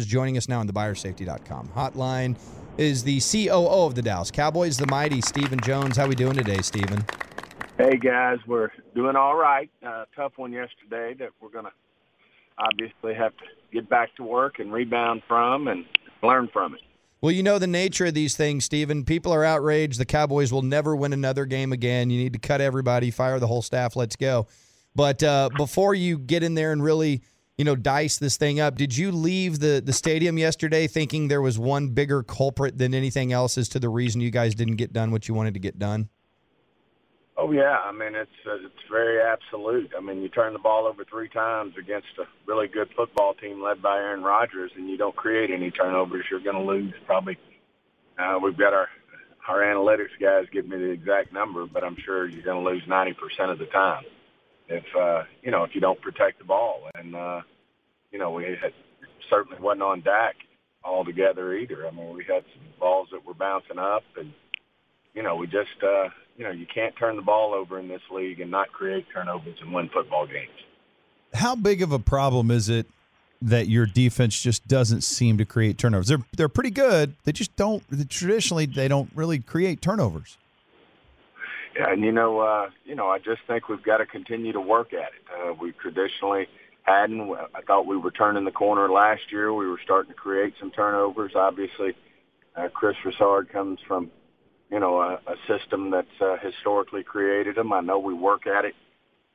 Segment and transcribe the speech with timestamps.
[0.00, 2.36] Joining us now on the buyersafety.com hotline
[2.78, 5.96] is the COO of the Dallas Cowboys, the mighty Stephen Jones.
[5.96, 7.04] How we doing today, Stephen?
[7.78, 9.70] Hey guys, we're doing all right.
[9.86, 11.70] Uh, tough one yesterday that we're going to
[12.58, 15.84] obviously have to get back to work and rebound from and
[16.24, 16.80] learn from it.
[17.20, 19.04] Well, you know the nature of these things, Stephen.
[19.04, 20.00] People are outraged.
[20.00, 22.10] The Cowboys will never win another game again.
[22.10, 23.94] You need to cut everybody, fire the whole staff.
[23.94, 24.48] Let's go.
[24.96, 27.22] But uh, before you get in there and really–
[27.56, 28.76] you know, dice this thing up.
[28.76, 33.32] Did you leave the the stadium yesterday thinking there was one bigger culprit than anything
[33.32, 35.78] else as to the reason you guys didn't get done what you wanted to get
[35.78, 36.08] done?
[37.36, 39.92] Oh yeah, I mean it's uh, it's very absolute.
[39.96, 43.62] I mean you turn the ball over three times against a really good football team
[43.62, 46.92] led by Aaron Rodgers, and you don't create any turnovers, you're going to lose.
[47.06, 47.38] Probably
[48.18, 48.88] uh, we've got our
[49.46, 52.82] our analytics guys give me the exact number, but I'm sure you're going to lose
[52.88, 53.12] 90%
[53.52, 54.04] of the time
[54.68, 56.88] if uh, you know if you don't protect the ball.
[56.94, 57.42] And uh,
[58.10, 58.72] you know we had
[59.30, 60.36] certainly wasn't on Dak
[60.84, 61.86] altogether either.
[61.86, 64.32] I mean we had some balls that were bouncing up, and
[65.14, 68.02] you know we just uh, you know you can't turn the ball over in this
[68.10, 70.50] league and not create turnovers and win football games.
[71.34, 72.86] How big of a problem is it
[73.42, 76.08] that your defense just doesn't seem to create turnovers?
[76.08, 77.14] They're they're pretty good.
[77.24, 77.82] They just don't.
[78.08, 80.38] Traditionally, they don't really create turnovers.
[81.76, 84.92] And you know, uh, you know, I just think we've got to continue to work
[84.92, 85.24] at it.
[85.32, 86.46] Uh, we traditionally
[86.82, 87.30] hadn't.
[87.54, 89.52] I thought we were turning the corner last year.
[89.52, 91.32] We were starting to create some turnovers.
[91.34, 91.94] Obviously,
[92.56, 94.10] uh, Chris Broussard comes from,
[94.70, 97.72] you know, a, a system that's uh, historically created them.
[97.72, 98.74] I know we work at it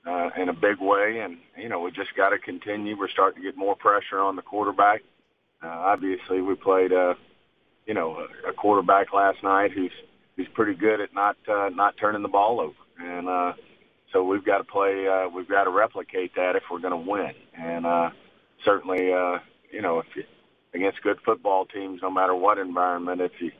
[0.07, 2.97] uh, in a big way, and you know, we just got to continue.
[2.97, 5.01] We're starting to get more pressure on the quarterback.
[5.61, 7.15] Uh, obviously, we played, uh,
[7.85, 9.91] you know, a, a quarterback last night who's
[10.39, 13.53] he's pretty good at not uh, not turning the ball over, and uh,
[14.11, 15.05] so we've got to play.
[15.07, 17.33] Uh, we've got to replicate that if we're going to win.
[17.53, 18.09] And uh,
[18.65, 19.39] certainly, uh,
[19.71, 20.23] you know, if you
[20.73, 23.51] against good football teams, no matter what environment, if you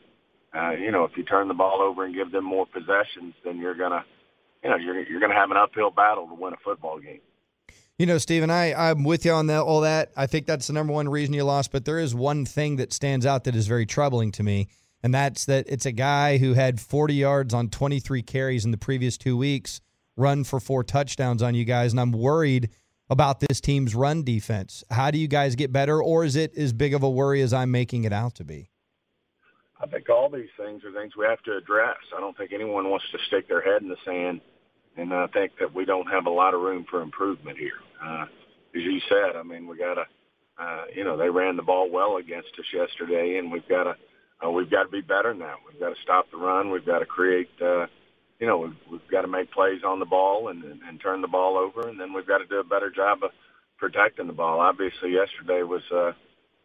[0.58, 3.58] uh, you know if you turn the ball over and give them more possessions, then
[3.58, 4.06] you're gonna
[4.64, 7.20] you know you're you're gonna have an uphill battle to win a football game.
[7.98, 10.14] You know, Stephen, I, I'm with you on that, all that.
[10.16, 12.94] I think that's the number one reason you lost, but there is one thing that
[12.94, 14.70] stands out that is very troubling to me
[15.04, 18.78] and that's that it's a guy who had 40 yards on 23 carries in the
[18.78, 19.82] previous two weeks,
[20.18, 22.70] run for four touchdowns on you guys, and I'm worried
[23.10, 24.84] about this team's run defense.
[24.92, 27.54] How do you guys get better, or is it as big of a worry as
[27.54, 28.70] I'm making it out to be?
[29.82, 31.98] I think all these things are things we have to address.
[32.16, 34.42] I don't think anyone wants to stick their head in the sand,
[34.98, 37.80] and I think that we don't have a lot of room for improvement here.
[38.04, 38.24] Uh,
[38.76, 40.06] as you said, I mean, we got to,
[40.62, 43.96] uh, you know, they ran the ball well against us yesterday, and we've got to
[44.46, 45.56] uh, we've got to be better now.
[45.68, 46.72] We've got to stop the run.
[46.72, 47.88] We've got to create, uh,
[48.40, 51.22] you know, we've, we've got to make plays on the ball and, and, and turn
[51.22, 53.32] the ball over, and then we've got to do a better job of
[53.78, 54.60] protecting the ball.
[54.60, 56.12] Obviously, yesterday was, uh,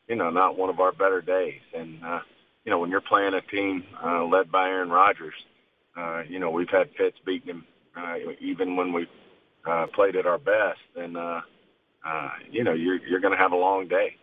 [0.09, 1.61] you know, not one of our better days.
[1.75, 2.21] And, uh,
[2.65, 5.35] you know, when you're playing a team uh, led by Aaron Rodgers,
[5.97, 7.65] uh, you know, we've had fits beating him
[7.97, 9.07] uh, even when we
[9.67, 10.81] uh, played at our best.
[10.97, 11.41] And, uh,
[12.05, 14.17] uh, you know, you're, you're going to have a long day.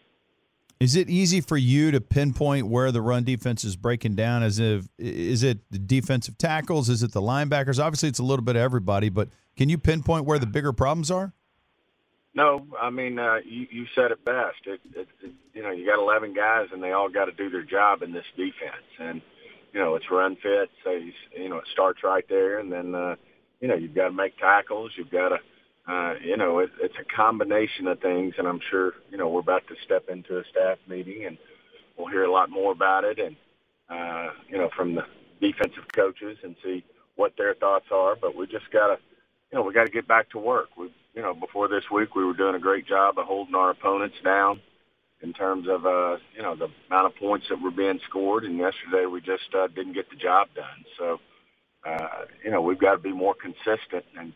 [0.81, 4.41] Is it easy for you to pinpoint where the run defense is breaking down?
[4.41, 6.89] As if is it the defensive tackles?
[6.89, 7.77] Is it the linebackers?
[7.77, 11.11] Obviously, it's a little bit of everybody, but can you pinpoint where the bigger problems
[11.11, 11.33] are?
[12.33, 14.57] No, I mean uh, you, you said it best.
[14.65, 17.51] It, it, it, you know, you got 11 guys, and they all got to do
[17.51, 18.89] their job in this defense.
[18.97, 19.21] And
[19.73, 20.71] you know, it's run fit.
[20.83, 20.97] So
[21.37, 23.17] you know, it starts right there, and then uh,
[23.59, 24.93] you know, you've got to make tackles.
[24.97, 25.37] You've got to
[25.91, 29.41] uh, you know, it, it's a combination of things, and I'm sure, you know, we're
[29.41, 31.37] about to step into a staff meeting, and
[31.97, 33.35] we'll hear a lot more about it, and
[33.89, 35.03] uh, you know, from the
[35.41, 38.15] defensive coaches and see what their thoughts are.
[38.15, 38.99] But we just gotta,
[39.51, 40.69] you know, we got to get back to work.
[40.77, 43.71] We, you know, before this week, we were doing a great job of holding our
[43.71, 44.61] opponents down
[45.21, 48.57] in terms of, uh, you know, the amount of points that were being scored, and
[48.57, 50.85] yesterday we just uh, didn't get the job done.
[50.97, 51.19] So,
[51.85, 54.31] uh, you know, we've got to be more consistent and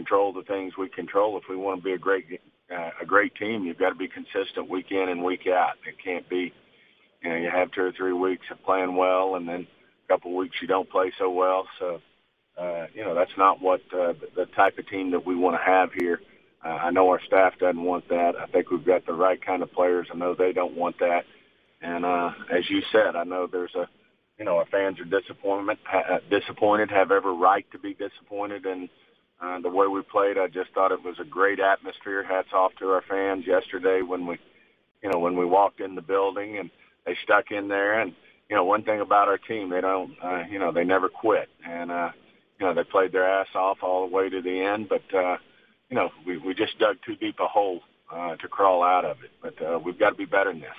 [0.00, 1.36] control the things we control.
[1.36, 2.24] If we want to be a great
[2.74, 5.74] uh, a great team, you've got to be consistent week in and week out.
[5.86, 6.52] It can't be,
[7.22, 9.66] you know, you have two or three weeks of playing well, and then
[10.04, 11.66] a couple of weeks you don't play so well.
[11.78, 12.00] So,
[12.56, 15.64] uh, you know, that's not what uh, the type of team that we want to
[15.64, 16.20] have here.
[16.64, 18.32] Uh, I know our staff doesn't want that.
[18.40, 20.06] I think we've got the right kind of players.
[20.12, 21.24] I know they don't want that.
[21.82, 23.88] And uh, as you said, I know there's a,
[24.38, 28.88] you know, our fans are disappointment, ha- disappointed, have every right to be disappointed in
[29.40, 30.38] uh, the way we played.
[30.38, 32.22] I just thought it was a great atmosphere.
[32.22, 34.38] Hats off to our fans yesterday when we,
[35.02, 36.70] you know, when we walked in the building and
[37.06, 38.00] they stuck in there.
[38.00, 38.14] And
[38.48, 41.48] you know, one thing about our team, they don't, uh, you know, they never quit.
[41.66, 42.10] And uh,
[42.58, 44.88] you know, they played their ass off all the way to the end.
[44.88, 45.36] But uh,
[45.88, 47.80] you know, we we just dug too deep a hole
[48.12, 49.30] uh, to crawl out of it.
[49.40, 50.70] But uh, we've got to be better than this.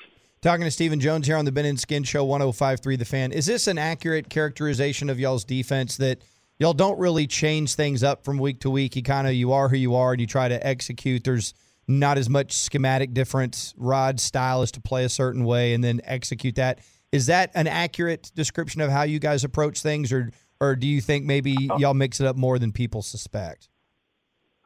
[0.41, 3.31] Talking to Stephen Jones here on the Ben and Skin Show 1053 The Fan.
[3.31, 6.23] Is this an accurate characterization of y'all's defense that
[6.61, 8.95] y'all don't really change things up from week to week?
[8.95, 11.23] You kind of you are who you are and you try to execute.
[11.23, 11.55] There's
[11.87, 13.73] not as much schematic difference.
[13.77, 16.77] Rod's style is to play a certain way and then execute that.
[17.11, 20.31] Is that an accurate description of how you guys approach things or
[20.61, 23.67] or do you think maybe y'all mix it up more than people suspect?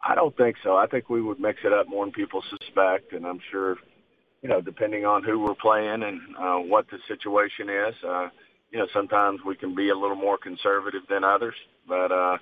[0.03, 0.75] I don't think so.
[0.75, 3.77] I think we would mix it up more than people suspect, and I'm sure
[4.41, 8.27] you know, depending on who we're playing and uh, what the situation is, uh,
[8.71, 11.56] you know, sometimes we can be a little more conservative than others.
[11.88, 12.38] But uh,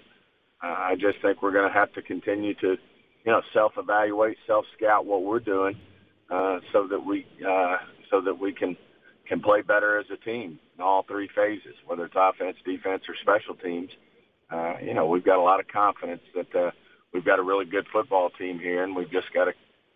[0.61, 2.77] I just think we're going to have to continue to,
[3.25, 5.75] you know, self-evaluate, self-scout what we're doing,
[6.29, 7.77] uh, so that we uh,
[8.09, 8.75] so that we can
[9.27, 13.15] can play better as a team in all three phases, whether it's offense, defense, or
[13.21, 13.89] special teams.
[14.51, 16.71] Uh, you know, we've got a lot of confidence that uh,
[17.13, 19.53] we've got a really good football team here, and we've just got to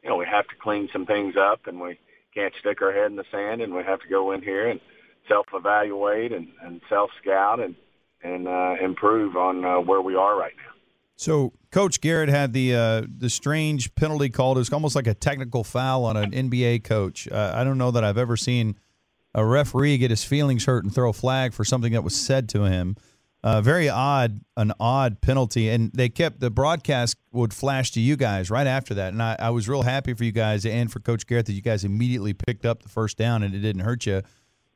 [0.08, 2.00] you know, we have to clean some things up and we
[2.34, 4.80] can't stick our head in the sand and we have to go in here and
[5.28, 7.76] self-evaluate and, and self-scout and,
[8.24, 10.74] and uh, improve on uh, where we are right now.
[11.20, 14.58] So, Coach Garrett had the uh, the strange penalty called.
[14.58, 17.28] It was almost like a technical foul on an NBA coach.
[17.28, 18.76] Uh, I don't know that I've ever seen
[19.34, 22.48] a referee get his feelings hurt and throw a flag for something that was said
[22.50, 22.96] to him.
[23.44, 28.16] Uh, very odd, an odd penalty, and they kept the broadcast would flash to you
[28.16, 31.00] guys right after that, and I, I was real happy for you guys and for
[31.00, 34.06] Coach Garrett that you guys immediately picked up the first down and it didn't hurt
[34.06, 34.22] you.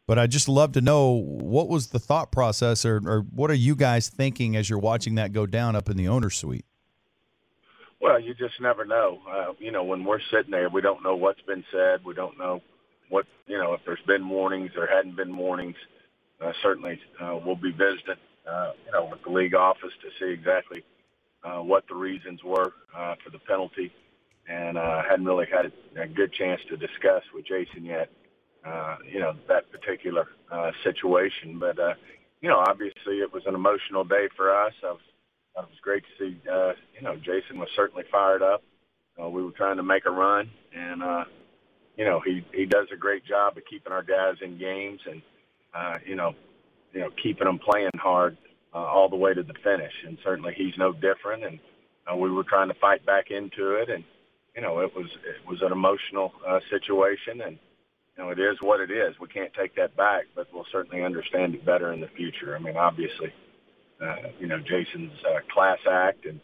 [0.07, 3.55] But I just love to know what was the thought process, or, or what are
[3.55, 6.65] you guys thinking as you're watching that go down up in the owner's suite?
[8.01, 9.19] Well, you just never know.
[9.29, 12.03] Uh, you know, when we're sitting there, we don't know what's been said.
[12.03, 12.61] We don't know
[13.09, 15.75] what you know if there's been warnings or hadn't been warnings.
[16.43, 18.15] Uh, certainly, uh, we'll be visiting
[18.49, 20.83] uh, you know, with the league office to see exactly
[21.43, 23.91] uh, what the reasons were uh, for the penalty,
[24.47, 25.71] and uh, hadn't really had
[26.01, 28.09] a good chance to discuss with Jason yet.
[28.65, 31.93] Uh, you know that particular uh, situation, but uh,
[32.41, 34.73] you know, obviously it was an emotional day for us.
[34.83, 34.99] I was,
[35.57, 36.37] it was great to see.
[36.49, 38.63] Uh, you know, Jason was certainly fired up.
[39.21, 41.23] Uh, we were trying to make a run, and uh,
[41.97, 45.21] you know, he he does a great job of keeping our guys in games, and
[45.73, 46.33] uh, you know,
[46.93, 48.37] you know, keeping them playing hard
[48.73, 49.93] uh, all the way to the finish.
[50.05, 51.43] And certainly he's no different.
[51.43, 51.59] And
[52.11, 53.89] uh, we were trying to fight back into it.
[53.89, 54.03] And,
[54.55, 57.41] you know, it was, it was an emotional uh, situation.
[57.41, 57.59] And,
[58.21, 59.19] you know, it is what it is.
[59.19, 62.55] We can't take that back, but we'll certainly understand it better in the future.
[62.55, 63.33] I mean, obviously,
[64.01, 66.39] uh, you know, Jason's uh, class act and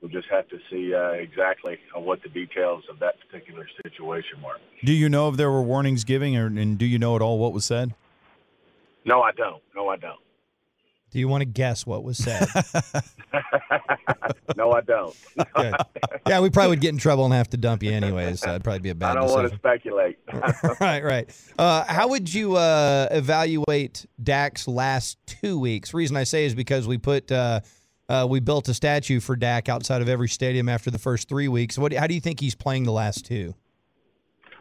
[0.00, 4.42] we'll just have to see uh, exactly uh, what the details of that particular situation
[4.42, 4.58] were.
[4.84, 7.38] Do you know if there were warnings given, or, and do you know at all
[7.38, 7.94] what was said?
[9.04, 9.62] No, I don't.
[9.74, 10.20] No, I don't.
[11.12, 12.46] Do you want to guess what was said?
[14.56, 15.14] no, I don't.
[15.38, 15.72] okay.
[16.26, 18.40] Yeah, we probably would get in trouble and have to dump you anyways.
[18.40, 19.42] So that'd probably be a bad I don't decision.
[19.42, 20.18] want to speculate.
[20.80, 21.52] right, right.
[21.58, 25.92] Uh, how would you uh, evaluate Dak's last two weeks?
[25.92, 27.60] reason I say is because we put uh,
[28.08, 31.48] uh, we built a statue for Dak outside of every stadium after the first three
[31.48, 31.78] weeks.
[31.78, 31.92] What?
[31.92, 33.54] How do you think he's playing the last two?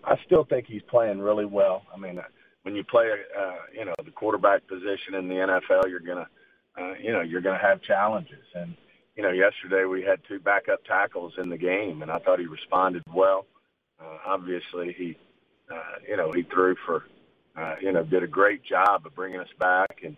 [0.04, 1.84] I still think he's playing really well.
[1.94, 2.20] I mean,
[2.64, 6.28] when you play, uh, you know, the quarterback position in the NFL, you're gonna,
[6.80, 8.46] uh, you know, you're gonna have challenges.
[8.56, 8.76] And
[9.16, 12.48] you know, yesterday we had two backup tackles in the game, and I thought he
[12.48, 13.46] responded well.
[14.00, 15.18] Uh, obviously, he,
[15.72, 17.06] uh, you know, he threw for,
[17.56, 20.18] uh, you know, did a great job of bringing us back and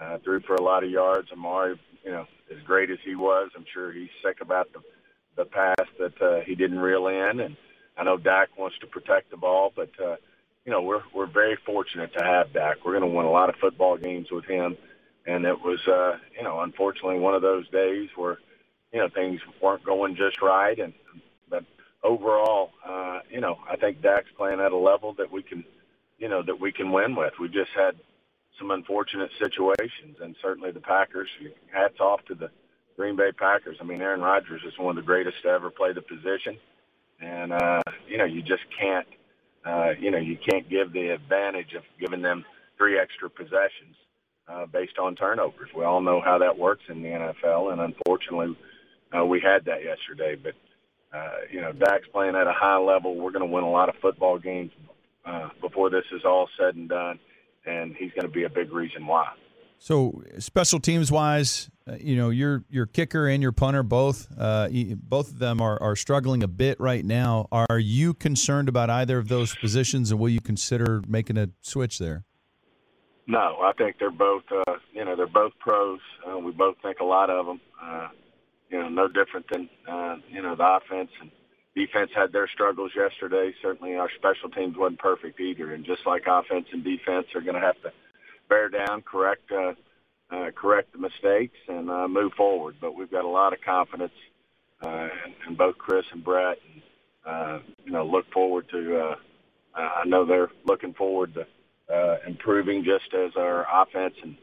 [0.00, 1.28] uh, threw for a lot of yards.
[1.32, 4.80] Amari, you know, as great as he was, I'm sure he's sick about the
[5.36, 7.56] the pass that uh, he didn't reel in, and
[7.96, 10.14] I know Dak wants to protect the ball, but uh,
[10.64, 12.84] you know, we're we're very fortunate to have Dak.
[12.84, 14.76] We're going to win a lot of football games with him,
[15.26, 18.38] and it was, uh, you know, unfortunately one of those days where,
[18.92, 20.92] you know, things weren't going just right, and
[22.04, 25.64] overall, uh, you know, I think Dak's playing at a level that we can,
[26.18, 27.32] you know, that we can win with.
[27.40, 27.96] We just had
[28.58, 31.28] some unfortunate situations, and certainly the Packers.
[31.72, 32.50] Hats off to the
[32.96, 33.76] Green Bay Packers.
[33.80, 36.58] I mean, Aaron Rodgers is one of the greatest to ever play the position,
[37.20, 39.06] and uh, you know, you just can't
[39.64, 42.44] uh, you know, you can't give the advantage of giving them
[42.76, 43.96] three extra possessions
[44.48, 45.70] uh, based on turnovers.
[45.74, 48.56] We all know how that works in the NFL, and unfortunately,
[49.16, 50.36] uh, we had that yesterday.
[50.36, 50.54] But
[51.14, 53.14] uh, you know, Dak's playing at a high level.
[53.16, 54.72] We're going to win a lot of football games
[55.24, 57.18] uh, before this is all said and done,
[57.64, 59.28] and he's going to be a big reason why.
[59.78, 64.68] So special teams wise, uh, you know your your kicker and your punter both uh,
[64.96, 67.48] both of them are, are struggling a bit right now.
[67.52, 71.98] Are you concerned about either of those positions, and will you consider making a switch
[71.98, 72.24] there?
[73.26, 76.00] No, I think they're both uh, you know they're both pros.
[76.26, 77.60] Uh, we both think a lot of them.
[78.70, 81.30] You know, no different than uh, you know the offense and
[81.74, 83.52] defense had their struggles yesterday.
[83.62, 87.54] Certainly, our special teams wasn't perfect either, and just like offense and defense are going
[87.54, 87.92] to have to
[88.48, 89.72] bear down, correct, uh,
[90.30, 92.76] uh, correct the mistakes, and uh, move forward.
[92.80, 94.12] But we've got a lot of confidence
[94.82, 96.82] uh, in, in both Chris and Brett, and
[97.26, 98.98] uh, you know, look forward to.
[98.98, 99.14] Uh,
[99.76, 101.46] I know they're looking forward to
[101.92, 104.36] uh, improving, just as our offense and,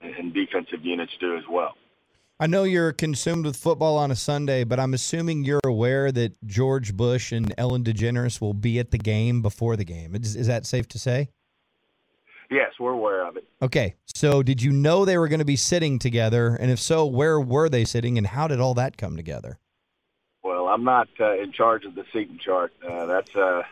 [0.00, 1.74] and defensive units do as well.
[2.38, 6.36] I know you're consumed with football on a Sunday, but I'm assuming you're aware that
[6.46, 10.14] George Bush and Ellen DeGeneres will be at the game before the game.
[10.14, 11.30] Is, is that safe to say?
[12.50, 13.48] Yes, we're aware of it.
[13.62, 13.94] Okay.
[14.14, 16.54] So, did you know they were going to be sitting together?
[16.60, 19.58] And if so, where were they sitting and how did all that come together?
[20.44, 22.72] Well, I'm not uh, in charge of the seating chart.
[22.86, 23.62] Uh, that's uh,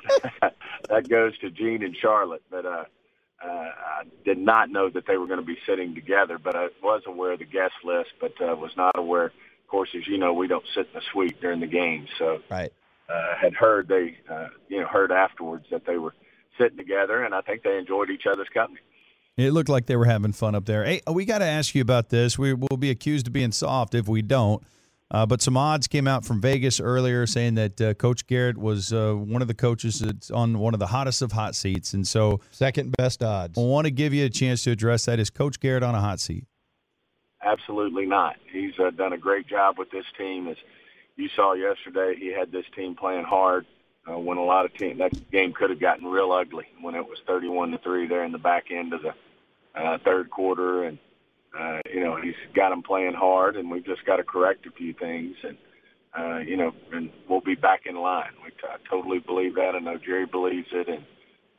[0.89, 2.43] that goes to Gene and Charlotte.
[2.51, 2.65] But
[3.45, 6.39] uh, I did not know that they were going to be sitting together.
[6.39, 9.27] But I was aware of the guest list, but uh, was not aware.
[9.27, 12.07] Of course, as you know, we don't sit in the suite during the game.
[12.19, 12.73] So, right.
[13.09, 16.15] Uh, had heard they, uh, you know, heard afterwards that they were
[16.59, 18.81] sitting together, and I think they enjoyed each other's company.
[19.37, 20.85] It looked like they were having fun up there.
[20.85, 22.39] Hey, we got to ask you about this.
[22.39, 24.63] We will be accused of being soft if we don't.
[25.11, 28.93] Uh, but some odds came out from Vegas earlier saying that uh, Coach Garrett was
[28.93, 31.95] uh, one of the coaches that's on one of the hottest of hot seats.
[31.95, 33.59] And so, second best odds.
[33.59, 35.21] I want to give you a chance to address that.
[35.21, 36.47] Is Coach Garrett on a hot seat?
[37.45, 38.37] Absolutely not.
[38.51, 40.49] He's uh, done a great job with this team.
[40.49, 40.57] As
[41.17, 43.67] you saw yesterday, he had this team playing hard
[44.11, 47.05] uh, when a lot of teams that game could have gotten real ugly when it
[47.05, 49.15] was 31 to three there in the back end of the
[49.79, 50.99] uh, third quarter, and
[51.59, 54.71] uh, you know he's got them playing hard, and we've just got to correct a
[54.73, 55.57] few things, and
[56.19, 58.33] uh, you know, and we'll be back in line.
[58.43, 59.75] We t- I totally believe that.
[59.75, 61.05] I know Jerry believes it, and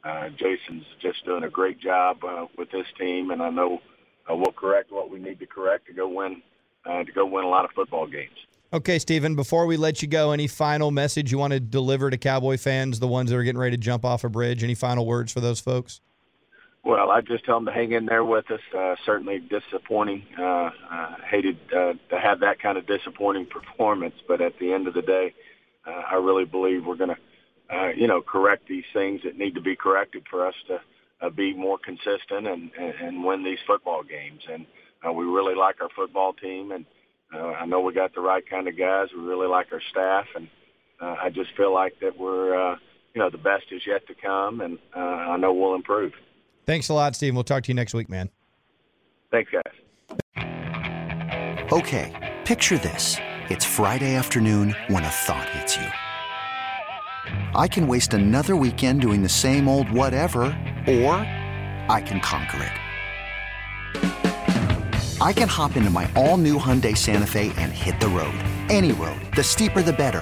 [0.04, 3.80] uh, Jason's just doing a great job uh, with this team, and I know
[4.30, 6.42] uh, we'll correct what we need to correct to go win
[6.86, 8.36] uh, to go win a lot of football games.
[8.74, 12.18] Okay, Stephen, before we let you go, any final message you want to deliver to
[12.18, 14.64] Cowboy fans, the ones that are getting ready to jump off a bridge?
[14.64, 16.02] Any final words for those folks?
[16.86, 18.60] Well, I just tell them to hang in there with us.
[18.78, 20.24] Uh, certainly disappointing.
[20.38, 24.88] Uh, uh, hated uh, to have that kind of disappointing performance, but at the end
[24.88, 25.34] of the day,
[25.88, 29.56] uh, I really believe we're going to, uh, you know, correct these things that need
[29.56, 30.80] to be corrected for us to
[31.22, 34.42] uh, be more consistent and, and, and win these football games.
[34.52, 34.68] And
[35.08, 36.86] uh, we really like our football team, and
[37.34, 39.08] uh, I know we got the right kind of guys.
[39.16, 40.48] We really like our staff, and
[41.02, 42.76] uh, I just feel like that we're, uh,
[43.16, 46.14] you know, the best is yet to come, and uh, I know we'll improve.
[46.66, 47.34] Thanks a lot, Steve.
[47.36, 48.30] We'll talk to you next week, man.
[49.32, 49.62] Thanks, guys.
[51.72, 53.18] Okay, picture this.
[53.50, 55.88] It's Friday afternoon when a thought hits you.
[57.56, 60.44] I can waste another weekend doing the same old whatever,
[60.88, 61.16] or
[61.90, 62.72] I can conquer it.
[65.22, 68.38] I can hop into my all new Hyundai Santa Fe and hit the road.
[68.70, 69.20] Any road.
[69.36, 70.22] The steeper, the better.